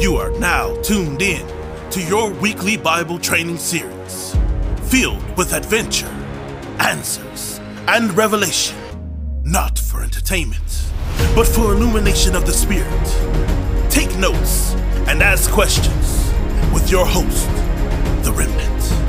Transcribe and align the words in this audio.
You 0.00 0.14
are 0.18 0.30
now 0.38 0.80
tuned 0.82 1.22
in 1.22 1.44
to 1.90 2.00
your 2.00 2.30
weekly 2.30 2.76
Bible 2.76 3.18
training 3.18 3.58
series, 3.58 4.36
filled 4.84 5.36
with 5.36 5.52
adventure, 5.52 6.06
answers, 6.78 7.58
and 7.88 8.16
revelation, 8.16 8.76
not 9.42 9.76
for 9.76 10.04
entertainment, 10.04 10.62
but 11.34 11.48
for 11.48 11.72
illumination 11.74 12.36
of 12.36 12.46
the 12.46 12.52
Spirit. 12.52 13.90
Take 13.90 14.16
notes 14.18 14.72
and 15.08 15.20
ask 15.20 15.50
questions 15.50 16.32
with 16.72 16.88
your 16.92 17.04
host, 17.04 17.48
The 18.24 18.32
Remnant. 18.32 19.07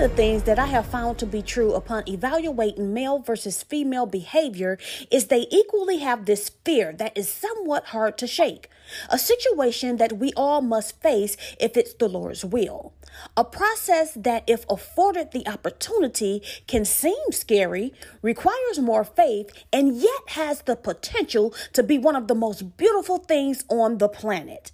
Of 0.00 0.08
the 0.08 0.16
things 0.16 0.44
that 0.44 0.58
I 0.58 0.64
have 0.64 0.86
found 0.86 1.18
to 1.18 1.26
be 1.26 1.42
true 1.42 1.74
upon 1.74 2.08
evaluating 2.08 2.94
male 2.94 3.18
versus 3.18 3.62
female 3.62 4.06
behavior 4.06 4.78
is 5.10 5.26
they 5.26 5.46
equally 5.50 5.98
have 5.98 6.24
this 6.24 6.48
fear 6.64 6.94
that 6.94 7.18
is 7.18 7.28
somewhat 7.28 7.84
hard 7.88 8.16
to 8.16 8.26
shake. 8.26 8.70
A 9.08 9.18
situation 9.18 9.96
that 9.96 10.18
we 10.18 10.32
all 10.36 10.60
must 10.60 11.00
face 11.00 11.36
if 11.58 11.76
it's 11.76 11.94
the 11.94 12.08
Lord's 12.08 12.44
will. 12.44 12.92
A 13.36 13.44
process 13.44 14.12
that, 14.14 14.44
if 14.46 14.64
afforded 14.68 15.32
the 15.32 15.46
opportunity, 15.46 16.42
can 16.66 16.84
seem 16.84 17.32
scary, 17.32 17.92
requires 18.22 18.78
more 18.78 19.04
faith, 19.04 19.50
and 19.72 19.96
yet 19.96 20.28
has 20.28 20.62
the 20.62 20.76
potential 20.76 21.54
to 21.72 21.82
be 21.82 21.98
one 21.98 22.16
of 22.16 22.28
the 22.28 22.34
most 22.34 22.76
beautiful 22.76 23.18
things 23.18 23.64
on 23.68 23.98
the 23.98 24.08
planet. 24.08 24.72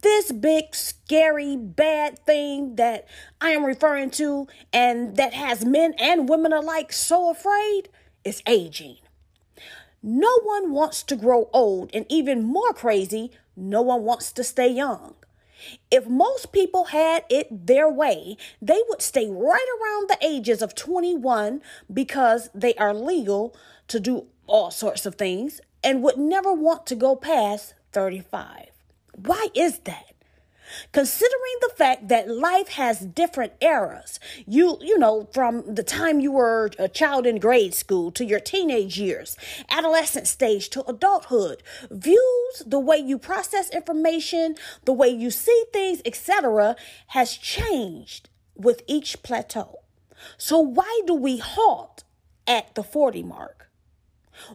This 0.00 0.32
big, 0.32 0.74
scary, 0.74 1.56
bad 1.56 2.18
thing 2.24 2.76
that 2.76 3.06
I 3.40 3.50
am 3.50 3.64
referring 3.64 4.10
to 4.12 4.46
and 4.72 5.16
that 5.16 5.34
has 5.34 5.64
men 5.64 5.94
and 5.98 6.28
women 6.28 6.52
alike 6.52 6.92
so 6.92 7.30
afraid 7.30 7.88
is 8.24 8.42
aging. 8.46 8.96
No 10.02 10.38
one 10.44 10.70
wants 10.70 11.02
to 11.04 11.16
grow 11.16 11.50
old, 11.52 11.90
and 11.92 12.06
even 12.08 12.44
more 12.44 12.72
crazy, 12.72 13.32
no 13.58 13.82
one 13.82 14.04
wants 14.04 14.32
to 14.32 14.44
stay 14.44 14.68
young. 14.68 15.14
If 15.90 16.06
most 16.06 16.52
people 16.52 16.84
had 16.86 17.24
it 17.28 17.66
their 17.66 17.88
way, 17.88 18.36
they 18.62 18.80
would 18.88 19.02
stay 19.02 19.28
right 19.28 19.66
around 19.80 20.08
the 20.08 20.18
ages 20.24 20.62
of 20.62 20.74
21 20.74 21.60
because 21.92 22.48
they 22.54 22.74
are 22.74 22.94
legal 22.94 23.56
to 23.88 23.98
do 23.98 24.26
all 24.46 24.70
sorts 24.70 25.04
of 25.04 25.16
things 25.16 25.60
and 25.82 26.02
would 26.02 26.16
never 26.16 26.52
want 26.52 26.86
to 26.86 26.94
go 26.94 27.16
past 27.16 27.74
35. 27.92 28.70
Why 29.16 29.48
is 29.54 29.80
that? 29.80 30.14
Considering 30.92 31.56
the 31.60 31.72
fact 31.76 32.08
that 32.08 32.28
life 32.28 32.68
has 32.68 33.00
different 33.00 33.52
eras, 33.60 34.20
you 34.46 34.78
you 34.80 34.98
know, 34.98 35.28
from 35.32 35.74
the 35.74 35.82
time 35.82 36.20
you 36.20 36.32
were 36.32 36.70
a 36.78 36.88
child 36.88 37.26
in 37.26 37.38
grade 37.38 37.74
school 37.74 38.10
to 38.12 38.24
your 38.24 38.40
teenage 38.40 38.98
years, 38.98 39.36
adolescent 39.70 40.26
stage 40.26 40.68
to 40.70 40.84
adulthood, 40.86 41.62
views, 41.90 42.62
the 42.66 42.78
way 42.78 42.96
you 42.96 43.18
process 43.18 43.70
information, 43.70 44.56
the 44.84 44.92
way 44.92 45.08
you 45.08 45.30
see 45.30 45.64
things, 45.72 46.00
etc., 46.04 46.76
has 47.08 47.36
changed 47.36 48.28
with 48.54 48.82
each 48.86 49.22
plateau. 49.22 49.80
So 50.36 50.58
why 50.58 51.00
do 51.06 51.14
we 51.14 51.38
halt 51.38 52.04
at 52.46 52.74
the 52.74 52.82
40 52.82 53.22
mark? 53.22 53.67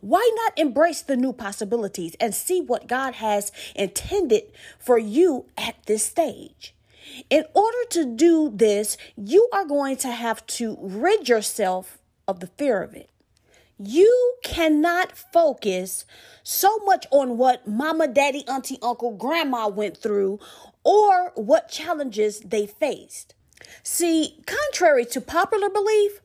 Why 0.01 0.29
not 0.43 0.57
embrace 0.57 1.01
the 1.01 1.15
new 1.15 1.33
possibilities 1.33 2.15
and 2.19 2.33
see 2.33 2.61
what 2.61 2.87
God 2.87 3.15
has 3.15 3.51
intended 3.75 4.43
for 4.79 4.97
you 4.97 5.45
at 5.57 5.75
this 5.85 6.05
stage? 6.05 6.73
In 7.29 7.45
order 7.53 7.77
to 7.91 8.15
do 8.15 8.51
this, 8.53 8.97
you 9.15 9.49
are 9.53 9.65
going 9.65 9.97
to 9.97 10.11
have 10.11 10.45
to 10.47 10.77
rid 10.79 11.27
yourself 11.27 11.99
of 12.27 12.39
the 12.39 12.47
fear 12.47 12.81
of 12.81 12.93
it. 12.95 13.09
You 13.77 14.35
cannot 14.43 15.17
focus 15.17 16.05
so 16.43 16.77
much 16.79 17.05
on 17.11 17.37
what 17.37 17.67
mama, 17.67 18.07
daddy, 18.07 18.47
auntie, 18.47 18.77
uncle, 18.81 19.11
grandma 19.11 19.67
went 19.67 19.97
through 19.97 20.39
or 20.83 21.31
what 21.35 21.69
challenges 21.69 22.39
they 22.41 22.65
faced. 22.65 23.33
See, 23.81 24.41
contrary 24.45 25.05
to 25.05 25.21
popular 25.21 25.69
belief, 25.69 26.21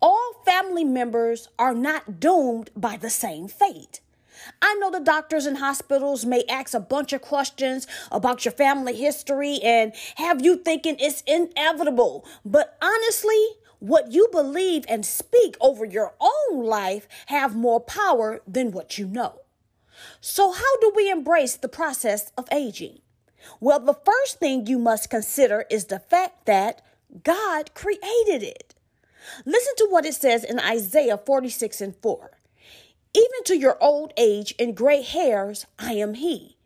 all 0.00 0.42
family 0.44 0.84
members 0.84 1.48
are 1.58 1.74
not 1.74 2.20
doomed 2.20 2.70
by 2.76 2.96
the 2.96 3.10
same 3.10 3.48
fate. 3.48 4.00
I 4.62 4.74
know 4.74 4.90
the 4.90 5.00
doctors 5.00 5.46
and 5.46 5.58
hospitals 5.58 6.24
may 6.24 6.44
ask 6.48 6.74
a 6.74 6.80
bunch 6.80 7.12
of 7.12 7.22
questions 7.22 7.86
about 8.12 8.44
your 8.44 8.52
family 8.52 8.94
history 8.94 9.58
and 9.62 9.92
have 10.16 10.44
you 10.44 10.56
thinking 10.56 10.96
it's 10.98 11.22
inevitable. 11.26 12.24
But 12.44 12.76
honestly, 12.80 13.44
what 13.80 14.12
you 14.12 14.28
believe 14.30 14.84
and 14.88 15.04
speak 15.04 15.56
over 15.60 15.84
your 15.84 16.14
own 16.20 16.64
life 16.64 17.08
have 17.26 17.54
more 17.54 17.80
power 17.80 18.40
than 18.46 18.72
what 18.72 18.98
you 18.98 19.06
know. 19.06 19.40
So 20.20 20.52
how 20.52 20.76
do 20.80 20.92
we 20.94 21.10
embrace 21.10 21.56
the 21.56 21.68
process 21.68 22.30
of 22.36 22.48
aging? 22.52 23.00
Well, 23.60 23.80
the 23.80 23.94
first 23.94 24.38
thing 24.38 24.66
you 24.66 24.78
must 24.78 25.10
consider 25.10 25.64
is 25.70 25.86
the 25.86 25.98
fact 25.98 26.46
that 26.46 26.82
God 27.24 27.74
created 27.74 28.42
it. 28.42 28.67
Listen 29.44 29.74
to 29.76 29.88
what 29.90 30.06
it 30.06 30.14
says 30.14 30.44
in 30.44 30.58
Isaiah 30.60 31.18
46 31.18 31.80
and 31.80 31.96
4. 31.96 32.30
Even 33.14 33.44
to 33.44 33.56
your 33.56 33.82
old 33.82 34.12
age 34.16 34.54
and 34.58 34.76
gray 34.76 35.02
hairs, 35.02 35.66
I 35.78 35.92
am 35.92 36.14
He. 36.14 36.56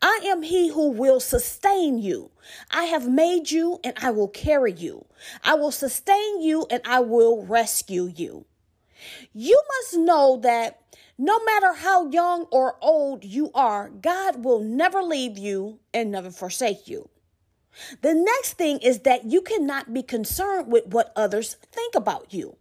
I 0.00 0.20
am 0.24 0.42
He 0.42 0.68
who 0.68 0.90
will 0.90 1.20
sustain 1.20 1.98
you. 1.98 2.30
I 2.70 2.84
have 2.84 3.08
made 3.08 3.50
you 3.50 3.78
and 3.84 3.94
I 4.00 4.10
will 4.10 4.28
carry 4.28 4.72
you. 4.72 5.06
I 5.44 5.54
will 5.54 5.70
sustain 5.70 6.42
you 6.42 6.66
and 6.70 6.82
I 6.84 7.00
will 7.00 7.44
rescue 7.44 8.12
you. 8.14 8.46
You 9.32 9.60
must 9.68 9.96
know 9.98 10.38
that 10.42 10.80
no 11.18 11.42
matter 11.44 11.72
how 11.74 12.10
young 12.10 12.46
or 12.50 12.76
old 12.80 13.24
you 13.24 13.50
are, 13.54 13.90
God 13.90 14.44
will 14.44 14.60
never 14.60 15.02
leave 15.02 15.38
you 15.38 15.78
and 15.92 16.10
never 16.10 16.30
forsake 16.30 16.88
you. 16.88 17.08
The 18.02 18.14
next 18.14 18.54
thing 18.54 18.78
is 18.78 19.00
that 19.00 19.24
you 19.24 19.40
cannot 19.40 19.92
be 19.92 20.02
concerned 20.02 20.70
with 20.70 20.86
what 20.86 21.12
others 21.16 21.54
think 21.72 21.94
about 21.94 22.32
you. 22.32 22.56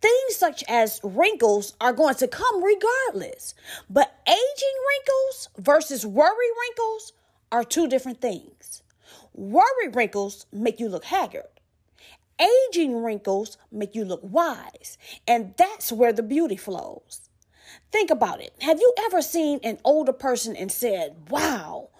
Things 0.00 0.36
such 0.36 0.62
as 0.68 1.00
wrinkles 1.02 1.74
are 1.80 1.92
going 1.92 2.14
to 2.16 2.28
come 2.28 2.62
regardless, 2.62 3.54
but 3.88 4.20
aging 4.26 4.76
wrinkles 4.88 5.48
versus 5.58 6.06
worry 6.06 6.50
wrinkles 6.60 7.12
are 7.50 7.64
two 7.64 7.88
different 7.88 8.20
things. 8.20 8.82
Worry 9.32 9.88
wrinkles 9.92 10.46
make 10.52 10.78
you 10.78 10.88
look 10.88 11.04
haggard. 11.04 11.48
Aging 12.38 13.02
wrinkles 13.02 13.56
make 13.70 13.94
you 13.94 14.04
look 14.04 14.20
wise, 14.22 14.98
and 15.26 15.54
that's 15.56 15.92
where 15.92 16.12
the 16.12 16.22
beauty 16.22 16.56
flows. 16.56 17.28
Think 17.90 18.10
about 18.10 18.40
it. 18.40 18.54
Have 18.60 18.80
you 18.80 18.92
ever 19.06 19.22
seen 19.22 19.60
an 19.62 19.78
older 19.84 20.12
person 20.12 20.56
and 20.56 20.70
said, 20.70 21.30
Wow, 21.30 21.90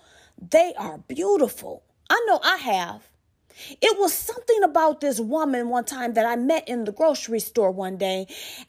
they 0.51 0.75
are 0.77 0.99
beautiful? 0.99 1.85
I 2.13 2.21
know 2.27 2.41
I 2.45 2.57
have. 2.59 3.09
It 3.81 3.99
was 3.99 4.13
something 4.13 4.63
about 4.63 5.01
this 5.01 5.19
woman 5.19 5.71
one 5.71 5.87
time 5.87 6.13
that 6.13 6.27
I 6.27 6.37
met 6.37 6.69
in 6.69 6.85
the 6.85 6.93
grocery 6.93 7.41
store 7.41 7.71
one 7.71 7.97
day, 7.97 8.27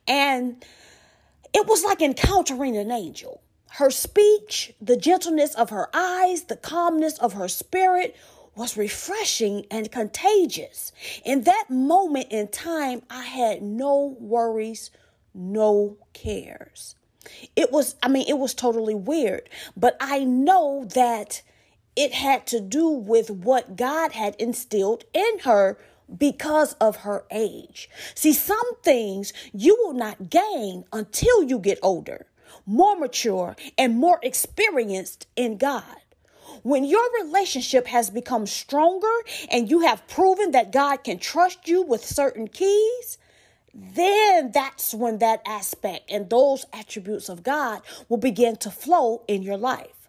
and 0.07 0.63
it 1.53 1.67
was 1.67 1.83
like 1.83 2.01
encountering 2.01 2.77
an 2.77 2.89
angel. 2.89 3.41
Her 3.71 3.91
speech, 3.91 4.73
the 4.79 4.95
gentleness 4.95 5.55
of 5.55 5.71
her 5.71 5.89
eyes, 5.93 6.43
the 6.43 6.55
calmness 6.55 7.17
of 7.17 7.33
her 7.33 7.49
spirit 7.49 8.15
was 8.55 8.77
refreshing 8.77 9.65
and 9.69 9.91
contagious. 9.91 10.93
In 11.25 11.41
that 11.43 11.65
moment 11.69 12.27
in 12.29 12.47
time, 12.47 13.01
I 13.09 13.23
had 13.23 13.61
no 13.61 14.15
worries, 14.21 14.89
no 15.33 15.97
cares. 16.13 16.95
It 17.57 17.73
was, 17.73 17.95
I 18.01 18.07
mean, 18.07 18.25
it 18.29 18.37
was 18.37 18.53
totally 18.53 18.95
weird, 18.95 19.49
but 19.75 19.97
I 19.99 20.23
know 20.23 20.85
that 20.93 21.41
it 21.95 22.13
had 22.13 22.47
to 22.47 22.59
do 22.59 22.87
with 22.89 23.29
what 23.29 23.75
God 23.75 24.13
had 24.13 24.35
instilled 24.35 25.03
in 25.13 25.39
her 25.39 25.77
because 26.17 26.73
of 26.73 26.97
her 26.97 27.25
age. 27.31 27.89
See, 28.15 28.33
some 28.33 28.75
things 28.81 29.33
you 29.53 29.75
will 29.83 29.93
not 29.93 30.29
gain 30.29 30.85
until 30.91 31.43
you 31.43 31.59
get 31.59 31.79
older, 31.81 32.25
more 32.65 32.95
mature, 32.97 33.55
and 33.77 33.97
more 33.97 34.19
experienced 34.21 35.27
in 35.35 35.57
God. 35.57 35.97
When 36.61 36.85
your 36.85 37.03
relationship 37.21 37.87
has 37.87 38.09
become 38.09 38.45
stronger 38.45 39.13
and 39.51 39.69
you 39.69 39.81
have 39.81 40.07
proven 40.07 40.51
that 40.51 40.71
God 40.71 41.03
can 41.03 41.19
trust 41.19 41.67
you 41.67 41.81
with 41.81 42.05
certain 42.05 42.47
keys, 42.47 43.17
then 43.73 44.51
that's 44.51 44.93
when 44.93 45.17
that 45.17 45.41
aspect 45.45 46.09
and 46.09 46.29
those 46.29 46.65
attributes 46.71 47.27
of 47.27 47.43
God 47.43 47.81
will 48.07 48.17
begin 48.17 48.55
to 48.57 48.69
flow 48.69 49.23
in 49.27 49.41
your 49.41 49.57
life. 49.57 50.02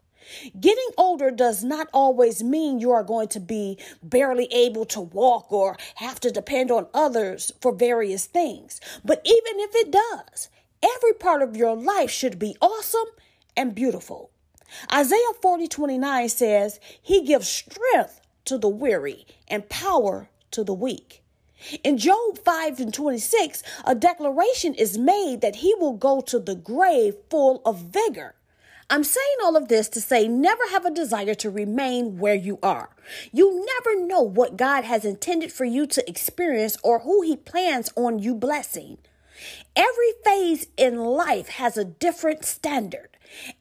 Getting 0.59 0.89
older 0.97 1.31
does 1.31 1.65
not 1.65 1.89
always 1.93 2.43
mean 2.43 2.79
you 2.79 2.91
are 2.93 3.03
going 3.03 3.29
to 3.29 3.41
be 3.41 3.79
barely 4.03 4.47
able 4.47 4.85
to 4.87 5.01
walk 5.01 5.53
or 5.53 5.77
have 5.97 6.21
to 6.21 6.31
depend 6.31 6.71
on 6.71 6.87
others 6.95 7.53
for 7.61 7.73
various 7.73 8.27
things. 8.27 8.81
But 9.05 9.21
even 9.25 9.61
if 9.61 9.75
it 9.75 9.91
does, 9.91 10.49
every 10.83 11.13
part 11.15 11.43
of 11.43 11.57
your 11.57 11.77
life 11.77 12.11
should 12.11 12.39
be 12.39 12.57
awesome 12.61 13.09
and 13.57 13.75
beautiful. 13.75 14.31
Isaiah 14.93 15.19
40 15.41 15.69
29 15.69 16.29
says, 16.29 16.81
He 17.01 17.23
gives 17.25 17.49
strength 17.49 18.21
to 18.47 18.59
the 18.59 18.69
weary 18.69 19.27
and 19.49 19.69
power 19.69 20.29
to 20.51 20.65
the 20.65 20.75
weak. 20.75 21.23
In 21.83 21.97
Job 21.97 22.39
5 22.39 22.81
and 22.81 22.93
26, 22.93 23.63
a 23.87 23.95
declaration 23.95 24.75
is 24.75 24.99
made 24.99 25.41
that 25.41 25.57
he 25.57 25.75
will 25.75 25.95
go 25.95 26.21
to 26.21 26.39
the 26.39 26.55
grave 26.55 27.15
full 27.31 27.63
of 27.65 27.79
vigor. 27.79 28.35
I'm 28.91 29.05
saying 29.05 29.37
all 29.43 29.57
of 29.57 29.69
this 29.69 29.89
to 29.91 30.01
say 30.01 30.29
never 30.29 30.63
have 30.71 30.85
a 30.85 30.91
desire 30.91 31.35
to 31.37 31.51
remain 31.51 32.19
where 32.19 32.35
you 32.35 32.59
are. 32.63 32.91
You 33.33 33.65
never 33.65 34.07
know 34.07 34.21
what 34.21 34.57
God 34.57 34.85
has 34.85 35.05
intended 35.05 35.53
for 35.53 35.65
you 35.65 35.87
to 35.87 36.09
experience 36.09 36.77
or 36.83 37.01
who 37.01 37.23
He 37.23 37.37
plans 37.37 37.91
on 37.97 38.19
you 38.19 38.35
blessing. 38.35 38.99
Every 39.75 40.13
phase 40.25 40.67
in 40.77 40.99
life 40.99 41.49
has 41.49 41.77
a 41.77 41.85
different 41.85 42.45
standard 42.45 43.09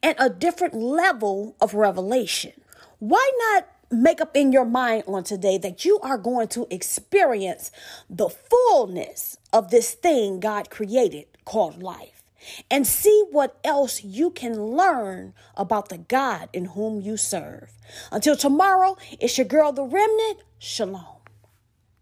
and 0.01 0.15
a 0.19 0.29
different 0.29 0.73
level 0.73 1.55
of 1.61 1.73
revelation. 1.73 2.53
Why 2.99 3.31
not 3.53 3.67
make 3.89 4.21
up 4.21 4.35
in 4.35 4.51
your 4.51 4.65
mind 4.65 5.03
on 5.07 5.23
today 5.23 5.57
that 5.59 5.85
you 5.85 5.99
are 6.01 6.17
going 6.17 6.47
to 6.49 6.67
experience 6.69 7.71
the 8.09 8.29
fullness 8.29 9.37
of 9.51 9.71
this 9.71 9.93
thing 9.93 10.39
God 10.39 10.69
created 10.69 11.27
called 11.45 11.81
life 11.81 12.22
and 12.69 12.85
see 12.87 13.25
what 13.31 13.59
else 13.63 14.03
you 14.03 14.29
can 14.31 14.61
learn 14.61 15.33
about 15.55 15.89
the 15.89 15.97
God 15.97 16.49
in 16.53 16.65
whom 16.65 17.01
you 17.01 17.17
serve. 17.17 17.71
Until 18.11 18.35
tomorrow, 18.35 18.97
it's 19.19 19.37
your 19.37 19.47
girl, 19.47 19.71
The 19.71 19.83
Remnant. 19.83 20.39
Shalom. 20.59 21.22